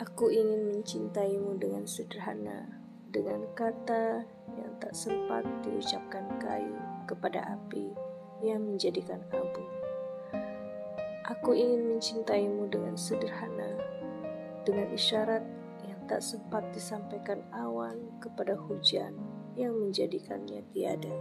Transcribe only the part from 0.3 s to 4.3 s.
ingin mencintaimu dengan sederhana, dengan kata